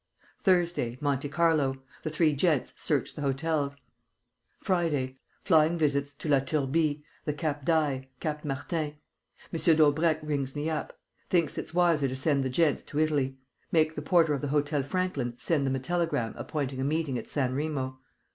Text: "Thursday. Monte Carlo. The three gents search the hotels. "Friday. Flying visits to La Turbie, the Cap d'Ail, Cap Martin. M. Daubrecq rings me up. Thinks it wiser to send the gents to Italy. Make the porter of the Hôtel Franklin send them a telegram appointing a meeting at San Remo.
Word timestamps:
"Thursday. 0.43 0.97
Monte 0.99 1.29
Carlo. 1.29 1.77
The 2.01 2.09
three 2.09 2.33
gents 2.33 2.73
search 2.75 3.13
the 3.13 3.21
hotels. 3.21 3.77
"Friday. 4.57 5.19
Flying 5.43 5.77
visits 5.77 6.15
to 6.15 6.27
La 6.27 6.39
Turbie, 6.39 7.03
the 7.25 7.33
Cap 7.33 7.63
d'Ail, 7.65 8.05
Cap 8.19 8.43
Martin. 8.43 8.95
M. 9.53 9.75
Daubrecq 9.75 10.19
rings 10.23 10.55
me 10.55 10.71
up. 10.71 10.97
Thinks 11.29 11.59
it 11.59 11.71
wiser 11.75 12.07
to 12.07 12.15
send 12.15 12.41
the 12.41 12.49
gents 12.49 12.83
to 12.85 12.97
Italy. 12.99 13.37
Make 13.71 13.93
the 13.93 14.01
porter 14.01 14.33
of 14.33 14.41
the 14.41 14.47
Hôtel 14.47 14.83
Franklin 14.87 15.35
send 15.37 15.67
them 15.67 15.75
a 15.75 15.79
telegram 15.79 16.33
appointing 16.35 16.81
a 16.81 16.83
meeting 16.83 17.19
at 17.19 17.29
San 17.29 17.53
Remo. 17.53 17.99